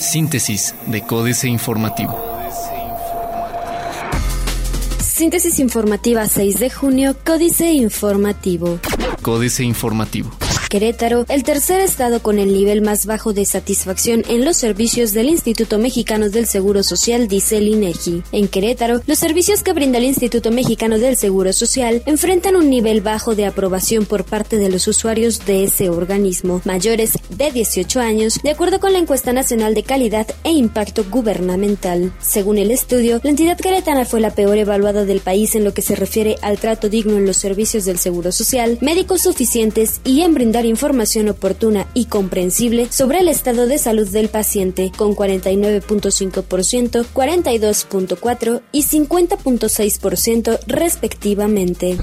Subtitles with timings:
[0.00, 2.16] Síntesis de Códice Informativo.
[5.00, 8.78] Síntesis informativa 6 de junio, Códice Informativo.
[9.22, 10.37] Códice Informativo.
[10.68, 15.30] Querétaro, el tercer estado con el nivel más bajo de satisfacción en los servicios del
[15.30, 18.22] Instituto Mexicano del Seguro Social, dice el INEGI.
[18.32, 23.00] En Querétaro, los servicios que brinda el Instituto Mexicano del Seguro Social enfrentan un nivel
[23.00, 28.38] bajo de aprobación por parte de los usuarios de ese organismo, mayores de 18 años,
[28.42, 32.12] de acuerdo con la encuesta nacional de calidad e impacto gubernamental.
[32.20, 35.80] Según el estudio, la entidad queretana fue la peor evaluada del país en lo que
[35.80, 40.34] se refiere al trato digno en los servicios del Seguro Social, médicos suficientes y en
[40.34, 48.62] brindar información oportuna y comprensible sobre el estado de salud del paciente, con 49.5%, 42.4%
[48.72, 51.96] y 50.6% respectivamente.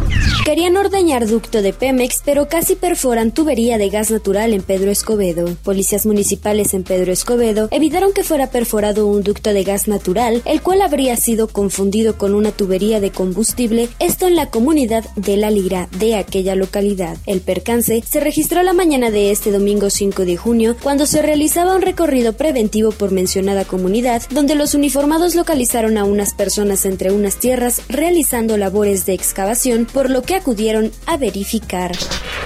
[0.46, 5.56] Querían ordeñar ducto de Pemex, pero casi perforan tubería de gas natural en Pedro Escobedo.
[5.64, 10.62] Policías municipales en Pedro Escobedo evitaron que fuera perforado un ducto de gas natural, el
[10.62, 15.52] cual habría sido confundido con una tubería de combustible, esto en la comunidad de La
[15.52, 17.18] Lira de aquella localidad.
[17.26, 21.24] El percance se registró registró la mañana de este domingo 5 de junio cuando se
[21.24, 27.12] realizaba un recorrido preventivo por mencionada comunidad donde los uniformados localizaron a unas personas entre
[27.12, 31.94] unas tierras realizando labores de excavación por lo que acudieron a verificar.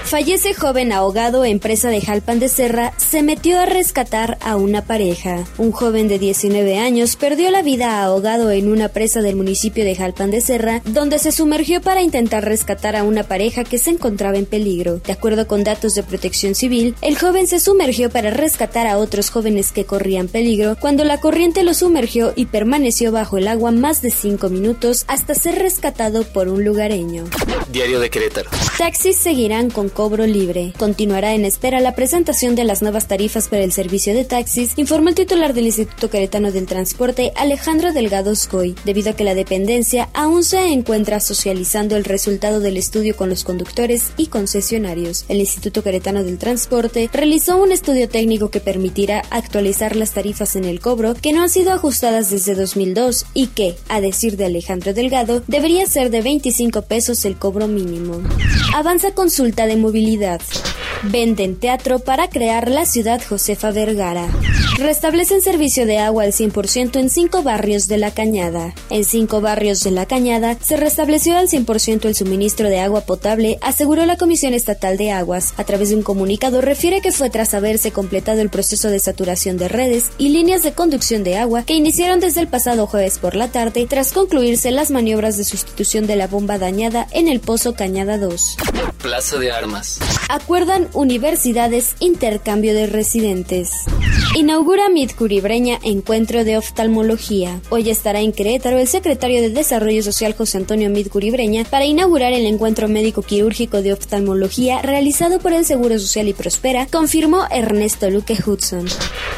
[0.04, 4.82] Fallece joven ahogado en presa de Jalpan de Serra, se metió a rescatar a una
[4.82, 5.44] pareja.
[5.58, 9.94] Un joven de 19 años perdió la vida ahogado en una presa del municipio de
[9.94, 14.38] Jalpan de Serra, donde se sumergió para intentar rescatar a una pareja que se encontraba
[14.38, 14.96] en peligro.
[14.98, 19.30] De acuerdo con datos de protección civil, el joven se sumergió para rescatar a otros
[19.30, 24.02] jóvenes que corrían peligro cuando la corriente lo sumergió y permaneció bajo el agua más
[24.02, 27.24] de cinco minutos hasta ser rescatado por un lugareño.
[27.72, 28.50] Diario de Querétaro.
[28.78, 30.72] Taxis seguirán con cobro libre.
[30.78, 35.10] Continuará en espera la presentación de las nuevas tarifas para el servicio de taxis, informó
[35.10, 40.08] el titular del Instituto Queretano del Transporte, Alejandro Delgado Scoy, debido a que la dependencia
[40.14, 45.24] aún se encuentra socializando el resultado del estudio con los conductores y concesionarios.
[45.28, 50.64] El Instituto Queretano del Transporte realizó un estudio técnico que permitirá actualizar las tarifas en
[50.64, 54.94] el cobro que no han sido ajustadas desde 2002 y que, a decir de Alejandro
[54.94, 58.20] Delgado, debería ser de 25 pesos el cobro mínimo.
[58.74, 60.40] Avanza consulta de movilidad.
[61.02, 64.28] Venden teatro para crear la ciudad Josefa Vergara.
[64.78, 68.74] Restablecen servicio de agua al 100% en cinco barrios de La Cañada.
[68.88, 73.58] En cinco barrios de La Cañada se restableció al 100% el suministro de agua potable,
[73.60, 75.52] aseguró la Comisión Estatal de Aguas.
[75.56, 79.56] A través de un comunicado refiere que fue tras haberse completado el proceso de saturación
[79.56, 83.36] de redes y líneas de conducción de agua que iniciaron desde el pasado jueves por
[83.36, 87.74] la tarde tras concluirse las maniobras de sustitución de la bomba dañada en el Pozo
[87.74, 88.56] Cañada 2.
[89.00, 90.00] Plaza de Armas.
[90.28, 93.70] Acuerdan universidades intercambio de residentes.
[94.36, 97.60] Inaugura Midcuribreña Encuentro de Oftalmología.
[97.70, 102.46] Hoy estará en Querétaro el secretario de Desarrollo Social José Antonio Midcuribreña para inaugurar el
[102.46, 108.38] encuentro médico quirúrgico de oftalmología realizado por el Seguro Social y Prospera, confirmó Ernesto Luque
[108.44, 108.86] Hudson.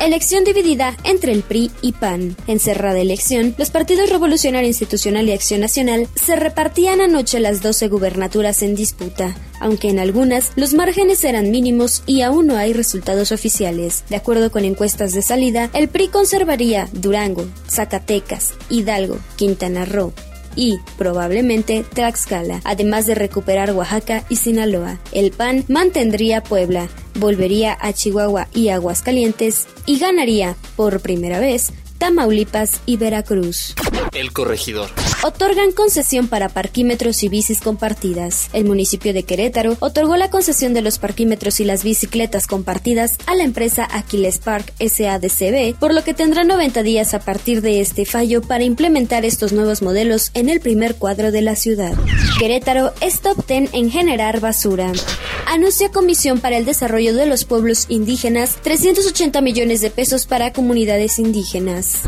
[0.00, 2.36] Elección dividida entre el PRI y PAN.
[2.46, 7.88] En cerrada elección, los partidos Revolucionario Institucional y Acción Nacional se repartían anoche las 12
[7.88, 13.32] gubernaturas en disputa, aunque en algunas los márgenes eran mínimos y aún no hay resultados
[13.32, 14.04] oficiales.
[14.08, 20.12] De acuerdo con encuestas de salida, el PRI conservaría Durango, Zacatecas, Hidalgo, Quintana Roo,
[20.56, 24.98] y, probablemente, Tlaxcala, además de recuperar Oaxaca y Sinaloa.
[25.12, 32.80] El PAN mantendría Puebla, volvería a Chihuahua y Aguascalientes y ganaría, por primera vez, Tamaulipas
[32.86, 33.74] y Veracruz.
[34.12, 34.90] El corregidor.
[35.24, 38.50] Otorgan concesión para parquímetros y bicis compartidas.
[38.52, 43.36] El municipio de Querétaro otorgó la concesión de los parquímetros y las bicicletas compartidas a
[43.36, 48.04] la empresa Aquiles Park SADCB, por lo que tendrá 90 días a partir de este
[48.04, 51.94] fallo para implementar estos nuevos modelos en el primer cuadro de la ciudad.
[52.40, 54.90] Querétaro es top 10 en generar basura.
[55.46, 61.20] Anuncia Comisión para el Desarrollo de los Pueblos Indígenas 380 millones de pesos para comunidades
[61.20, 62.00] indígenas.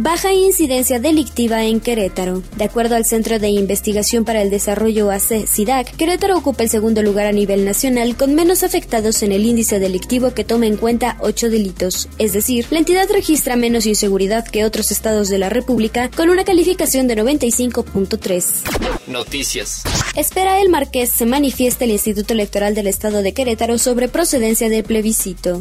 [0.00, 2.42] Baja incidencia delictiva en Querétaro.
[2.56, 7.02] De acuerdo al Centro de Investigación para el Desarrollo AC SIDAC, Querétaro ocupa el segundo
[7.02, 11.18] lugar a nivel nacional con menos afectados en el índice delictivo que toma en cuenta
[11.20, 12.08] 8 delitos.
[12.16, 16.44] Es decir, la entidad registra menos inseguridad que otros estados de la República con una
[16.44, 18.86] calificación de 95.3.
[19.06, 19.82] Noticias.
[20.16, 24.82] Espera el Marqués se manifieste el Instituto Electoral del Estado de Querétaro sobre procedencia del
[24.82, 25.60] plebiscito.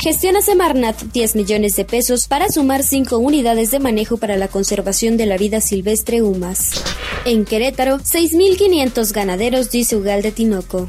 [0.00, 5.16] Gestiona Semarnat 10 millones de pesos para sumar 5 unidades de manejo para la conservación
[5.16, 6.22] de la vida silvestre
[7.24, 10.88] En Querétaro, 6.500 ganaderos, dice Ugal de Tinoco.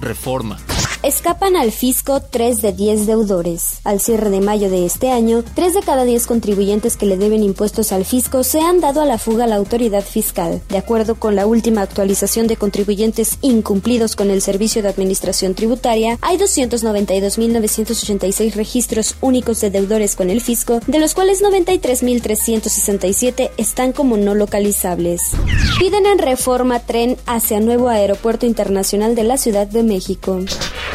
[0.00, 0.58] Reforma.
[1.04, 3.80] Escapan al fisco 3 de 10 deudores.
[3.84, 7.42] Al cierre de mayo de este año, 3 de cada 10 contribuyentes que le deben
[7.42, 10.62] impuestos al fisco se han dado a la fuga a la autoridad fiscal.
[10.70, 16.16] De acuerdo con la última actualización de contribuyentes incumplidos con el Servicio de Administración Tributaria,
[16.22, 24.16] hay 292.986 registros únicos de deudores con el fisco, de los cuales 93.367 están como
[24.16, 25.32] no localizables.
[25.78, 30.40] Piden en reforma tren hacia nuevo aeropuerto internacional de la Ciudad de México.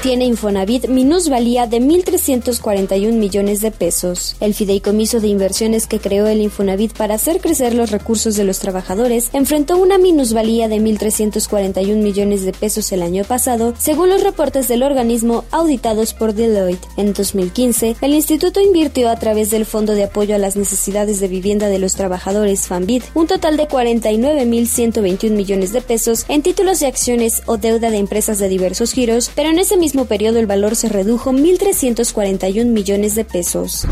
[0.02, 4.38] Tiene Infonavit minusvalía de 1.341 millones de pesos.
[4.40, 8.60] El fideicomiso de inversiones que creó el Infonavit para hacer crecer los recursos de los
[8.60, 14.70] trabajadores enfrentó una minusvalía de 1.341 millones de pesos el año pasado, según los reportes
[14.70, 16.88] del organismo auditados por Deloitte.
[16.96, 21.28] En 2015, el instituto invirtió a través del Fondo de Apoyo a las Necesidades de
[21.28, 26.88] Vivienda de los Trabajadores FANBIT un total de 49.121 millones de pesos en títulos de
[26.88, 30.46] acciones o deuda de empresas de diversos giros, pero en ese mismo mismo periodo el
[30.46, 33.88] valor se redujo 1.341 millones de pesos.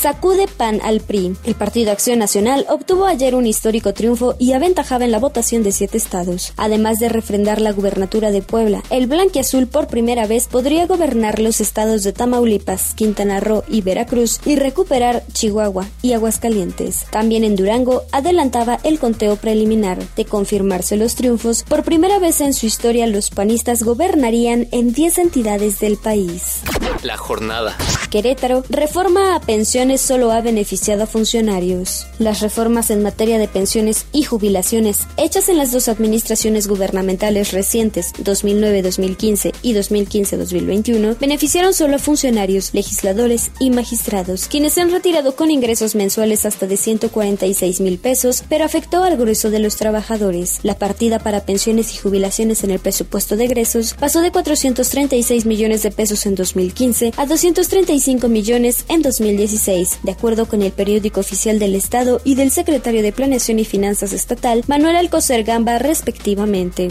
[0.00, 1.34] Sacude PAN al PRI.
[1.44, 5.72] El Partido Acción Nacional obtuvo ayer un histórico triunfo y aventajaba en la votación de
[5.72, 6.52] siete estados.
[6.56, 11.60] Además de refrendar la gubernatura de Puebla, el blanquiazul por primera vez podría gobernar los
[11.60, 17.06] estados de Tamaulipas, Quintana Roo y Veracruz y recuperar Chihuahua y Aguascalientes.
[17.10, 19.98] También en Durango adelantaba el conteo preliminar.
[20.14, 25.18] De confirmarse los triunfos, por primera vez en su historia los panistas gobernarían en 10
[25.18, 26.60] entidades del país.
[27.02, 27.74] La jornada.
[28.10, 32.06] Querétaro, reforma a pensiones solo ha beneficiado a funcionarios.
[32.18, 38.12] Las reformas en materia de pensiones y jubilaciones hechas en las dos administraciones gubernamentales recientes,
[38.14, 45.50] 2009-2015 y 2015-2021, beneficiaron solo a funcionarios, legisladores y magistrados, quienes se han retirado con
[45.50, 50.58] ingresos mensuales hasta de 146 mil pesos, pero afectó al grueso de los trabajadores.
[50.64, 55.84] La partida para pensiones y jubilaciones en el presupuesto de egresos pasó de 436 millones
[55.84, 61.60] de pesos en 2015 a 235 millones en 2016, de acuerdo con el periódico oficial
[61.60, 66.88] del Estado y del secretario de Planeación y Finanzas Estatal, Manuel Alcocer Gamba, respectivamente.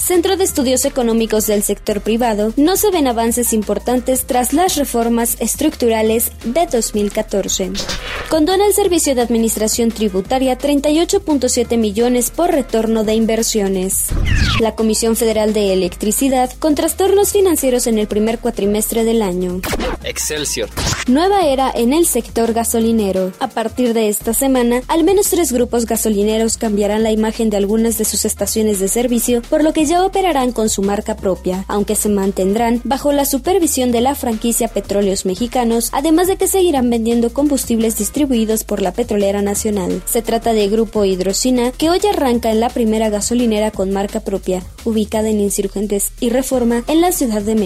[0.00, 5.36] Centro de Estudios Económicos del Sector Privado, no se ven avances importantes tras las reformas
[5.40, 7.70] estructurales de 2014.
[8.30, 14.06] Condona el Servicio de Administración Tributaria 38.7 millones por retorno de inversiones.
[14.60, 19.60] La Comisión Federal de Electricidad, con trastornos financieros en el primer cuatrimestre del año.
[20.04, 20.68] Excelsior.
[21.08, 23.32] Nueva era en el sector gasolinero.
[23.40, 27.98] A partir de esta semana, al menos tres grupos gasolineros cambiarán la imagen de algunas
[27.98, 31.96] de sus estaciones de servicio, por lo que ya operarán con su marca propia, aunque
[31.96, 37.32] se mantendrán bajo la supervisión de la franquicia Petróleos Mexicanos, además de que seguirán vendiendo
[37.32, 40.02] combustibles distribuidos por la Petrolera Nacional.
[40.06, 44.62] Se trata de Grupo Hidrocina, que hoy arranca en la primera gasolinera con marca propia,
[44.84, 47.63] ubicada en Insurgentes y Reforma en la Ciudad de México,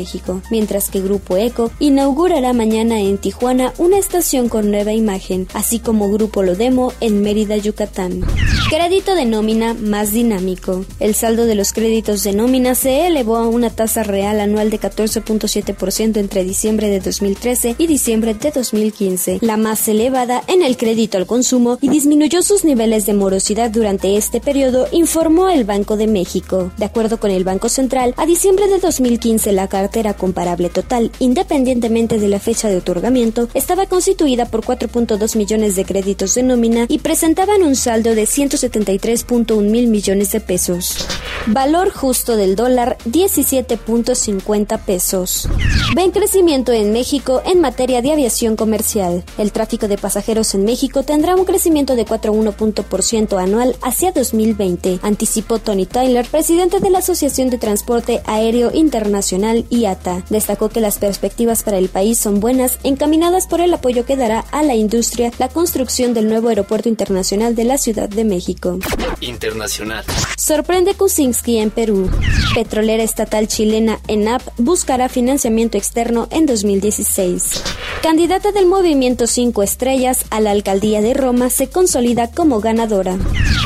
[0.51, 6.11] mientras que Grupo Eco inaugurará mañana en Tijuana una estación con nueva imagen, así como
[6.11, 8.25] Grupo Lodemo en Mérida, Yucatán.
[8.71, 10.85] Crédito de nómina más dinámico.
[11.01, 14.79] El saldo de los créditos de nómina se elevó a una tasa real anual de
[14.79, 21.19] 14.7% entre diciembre de 2013 y diciembre de 2015, la más elevada en el crédito
[21.19, 26.07] al consumo y disminuyó sus niveles de morosidad durante este periodo, informó el Banco de
[26.07, 26.71] México.
[26.77, 32.19] De acuerdo con el Banco Central, a diciembre de 2015 la cartera comparable total, independientemente
[32.19, 36.99] de la fecha de otorgamiento, estaba constituida por 4.2 millones de créditos de nómina y
[36.99, 41.07] presentaban un saldo de 173.1 mil millones de pesos.
[41.47, 45.49] Valor justo del dólar 17.50 pesos.
[45.95, 49.25] Ven crecimiento en México en materia de aviación comercial.
[49.39, 55.59] El tráfico de pasajeros en México tendrá un crecimiento de 4.1% anual hacia 2020, anticipó
[55.59, 60.25] Tony Tyler, presidente de la Asociación de Transporte Aéreo Internacional IATA.
[60.31, 64.41] Destacó que las perspectivas para el país son buenas, encaminadas por el apoyo que dará
[64.51, 68.79] a la industria la construcción del nuevo aeropuerto internacional de la Ciudad de México.
[69.21, 70.05] Internacional.
[70.37, 72.11] Sorprende Kuczynski en Perú.
[72.55, 77.63] Petrolera estatal chilena ENAP buscará financiamiento externo en 2016.
[78.03, 83.19] Candidata del movimiento 5 estrellas a la alcaldía de Roma se consolida como ganadora.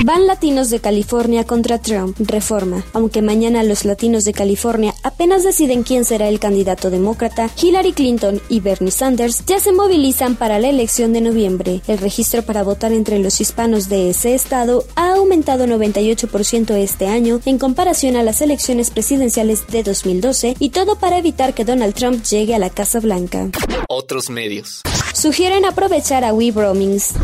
[0.04, 2.16] Van latinos de California contra Trump.
[2.18, 2.84] Reforma.
[2.92, 8.40] Aunque mañana los latinos de California apenas deciden quién será el candidato demócrata, Hillary Clinton
[8.48, 11.82] y Bernie Sanders ya se movilizan para la elección de noviembre.
[11.86, 17.40] El registro para votar entre los hispanos de ese estado ha aumentado 98% este año
[17.44, 22.24] en comparación a las elecciones presidenciales de 2012 y todo para evitar que Donald Trump
[22.24, 23.50] llegue a la Casa Blanca.
[23.88, 24.82] Otros medios.
[25.22, 27.14] Sugieren aprovechar a WeBroamings.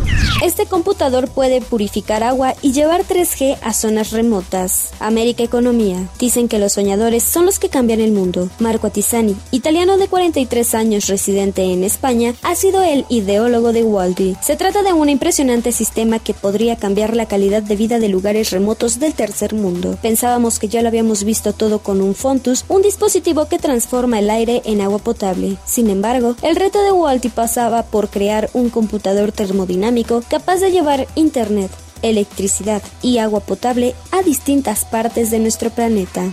[0.41, 4.91] Este computador puede purificar agua y llevar 3G a zonas remotas.
[5.01, 6.07] América Economía.
[6.17, 8.49] Dicen que los soñadores son los que cambian el mundo.
[8.59, 14.37] Marco Atizani, italiano de 43 años residente en España, ha sido el ideólogo de Waldi.
[14.41, 18.51] Se trata de un impresionante sistema que podría cambiar la calidad de vida de lugares
[18.51, 19.97] remotos del tercer mundo.
[20.01, 24.29] Pensábamos que ya lo habíamos visto todo con un Fontus, un dispositivo que transforma el
[24.29, 25.57] aire en agua potable.
[25.65, 31.07] Sin embargo, el reto de Waldi pasaba por crear un computador termodinámico capaz de llevar
[31.15, 36.23] Internet, electricidad y agua potable a distintas partes de nuestro planeta.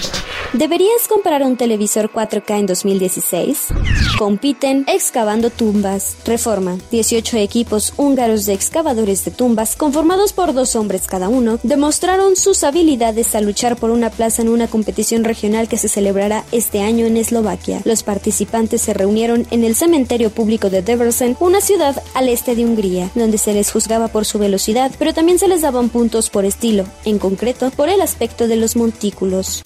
[0.52, 3.66] ¿Deberías comprar un televisor 4K en 2016?
[4.18, 6.16] Compiten excavando tumbas.
[6.24, 6.78] Reforma.
[6.90, 12.64] 18 equipos húngaros de excavadores de tumbas, conformados por dos hombres cada uno, demostraron sus
[12.64, 17.06] habilidades al luchar por una plaza en una competición regional que se celebrará este año
[17.06, 17.82] en Eslovaquia.
[17.84, 22.64] Los participantes se reunieron en el cementerio público de Debrecen, una ciudad al este de
[22.64, 26.44] Hungría, donde se les juzgaba por su velocidad, pero también se les daban puntos por
[26.44, 29.62] estilo, en concreto por el aspecto de los montículos.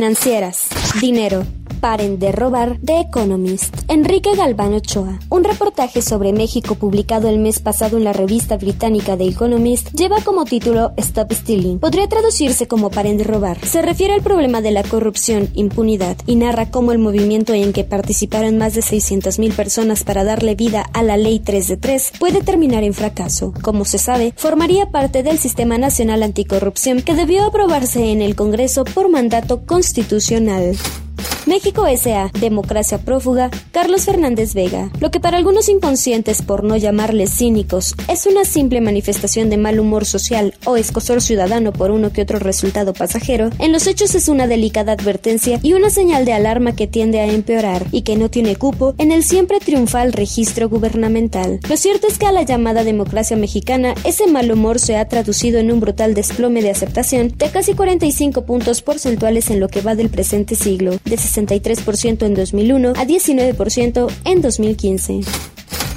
[0.00, 0.68] Financieras.
[0.98, 1.59] Dinero.
[1.80, 3.74] Paren de robar The Economist.
[3.88, 5.18] Enrique Galván Ochoa.
[5.30, 10.20] Un reportaje sobre México publicado el mes pasado en la revista británica The Economist lleva
[10.22, 11.78] como título Stop Stealing.
[11.78, 13.58] Podría traducirse como Paren de robar.
[13.64, 17.84] Se refiere al problema de la corrupción, impunidad y narra cómo el movimiento en que
[17.84, 22.42] participaron más de 600.000 personas para darle vida a la Ley 3 de 3 puede
[22.42, 23.54] terminar en fracaso.
[23.62, 28.84] Como se sabe, formaría parte del Sistema Nacional Anticorrupción que debió aprobarse en el Congreso
[28.84, 30.76] por mandato constitucional.
[31.46, 32.30] México S.A.
[32.40, 34.90] Democracia prófuga, Carlos Fernández Vega.
[35.00, 39.80] Lo que para algunos inconscientes, por no llamarles cínicos, es una simple manifestación de mal
[39.80, 44.28] humor social o escosor ciudadano por uno que otro resultado pasajero, en los hechos es
[44.28, 48.30] una delicada advertencia y una señal de alarma que tiende a empeorar y que no
[48.30, 51.60] tiene cupo en el siempre triunfal registro gubernamental.
[51.68, 55.58] Lo cierto es que a la llamada democracia mexicana, ese mal humor se ha traducido
[55.58, 59.94] en un brutal desplome de aceptación de casi 45 puntos porcentuales en lo que va
[59.94, 65.20] del presente siglo, de 63% en 2001 a 19% en 2015.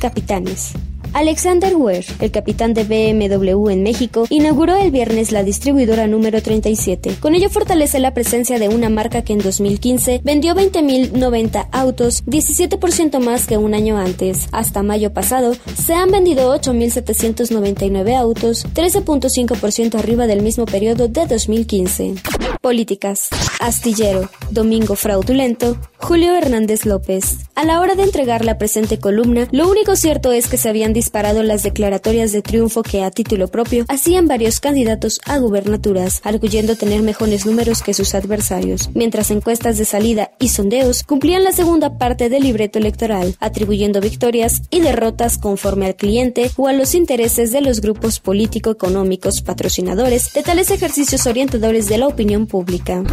[0.02, 0.74] Capitanes.
[1.14, 7.18] Alexander Ware, el capitán de BMW en México, inauguró el viernes la distribuidora número 37.
[7.20, 13.20] Con ello fortalece la presencia de una marca que en 2015 vendió 20.090 autos, 17%
[13.20, 14.48] más que un año antes.
[14.52, 22.16] Hasta mayo pasado se han vendido 8.799 autos, 13.5% arriba del mismo periodo de 2015.
[22.62, 23.28] Políticas.
[23.60, 24.30] Astillero.
[24.52, 25.78] Domingo Fraudulento.
[25.98, 27.40] Julio Hernández López.
[27.56, 30.94] A la hora de entregar la presente columna, lo único cierto es que se habían
[31.04, 36.78] disparado las declaratorias de triunfo que a título propio hacían varios candidatos a gubernaturas, arguyendo
[36.78, 41.98] tener mejores números que sus adversarios, mientras encuestas de salida y sondeos cumplían la segunda
[41.98, 47.52] parte del libreto electoral, atribuyendo victorias y derrotas conforme al cliente o a los intereses
[47.52, 53.04] de los grupos político-económicos patrocinadores de tales ejercicios orientadores de la opinión pública.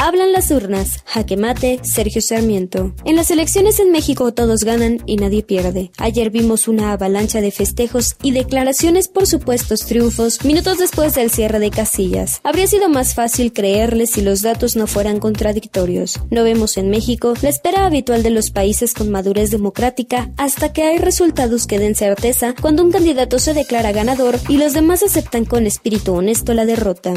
[0.00, 2.94] Hablan las urnas, jaque mate, Sergio Sarmiento.
[3.04, 5.90] En las elecciones en México todos ganan y nadie pierde.
[5.98, 11.58] Ayer vimos una avalancha de festejos y declaraciones por supuestos triunfos minutos después del cierre
[11.58, 12.40] de casillas.
[12.44, 16.20] Habría sido más fácil creerles si los datos no fueran contradictorios.
[16.30, 20.82] No vemos en México la espera habitual de los países con madurez democrática hasta que
[20.82, 25.44] hay resultados que den certeza cuando un candidato se declara ganador y los demás aceptan
[25.44, 27.14] con espíritu honesto la derrota.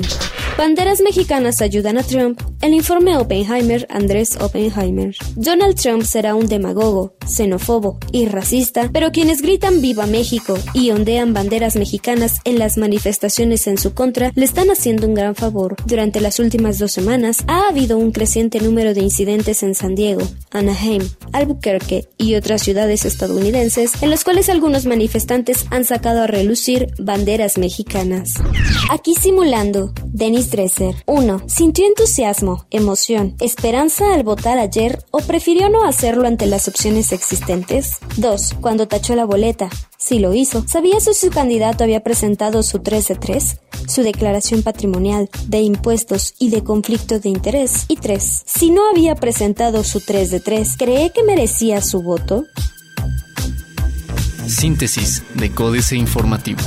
[0.57, 2.39] Banderas mexicanas ayudan a Trump.
[2.61, 5.15] El informe Oppenheimer, Andrés Oppenheimer.
[5.35, 11.33] Donald Trump será un demagogo, xenófobo y racista, pero quienes gritan viva México y ondean
[11.33, 15.75] banderas mexicanas en las manifestaciones en su contra le están haciendo un gran favor.
[15.87, 20.21] Durante las últimas dos semanas ha habido un creciente número de incidentes en San Diego,
[20.51, 21.01] Anaheim,
[21.31, 27.57] Albuquerque y otras ciudades estadounidenses en los cuales algunos manifestantes han sacado a relucir banderas
[27.57, 28.33] mexicanas.
[28.91, 30.93] Aquí simulando, Denis Dresser.
[31.07, 31.45] 1.
[31.47, 37.97] ¿Sintió entusiasmo, emoción, esperanza al votar ayer o prefirió no hacerlo ante las opciones existentes?
[38.17, 38.57] 2.
[38.61, 39.69] Cuando tachó la boleta,
[40.03, 43.57] si lo hizo, ¿sabía si su candidato había presentado su 3 de 3?
[43.87, 47.85] Su declaración patrimonial, de impuestos y de conflicto de interés.
[47.87, 48.43] Y 3.
[48.45, 52.43] Si no había presentado su 3 de 3, ¿cree que merecía su voto?
[54.45, 56.59] Síntesis de Códice Informativo.